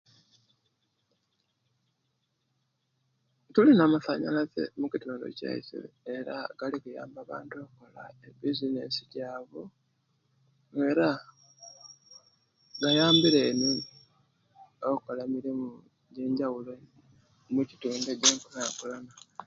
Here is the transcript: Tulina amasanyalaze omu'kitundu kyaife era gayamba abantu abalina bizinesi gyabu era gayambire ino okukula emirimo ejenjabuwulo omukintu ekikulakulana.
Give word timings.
Tulina 3.53 3.83
amasanyalaze 3.85 4.63
omu'kitundu 4.75 5.25
kyaife 5.37 5.79
era 6.15 6.35
gayamba 6.59 7.19
abantu 7.25 7.57
abalina 7.85 8.27
bizinesi 8.39 9.01
gyabu 9.13 9.61
era 10.87 11.09
gayambire 12.81 13.39
ino 13.51 13.69
okukula 14.87 15.21
emirimo 15.27 15.67
ejenjabuwulo 16.09 16.73
omukintu 17.49 17.87
ekikulakulana. 18.13 19.13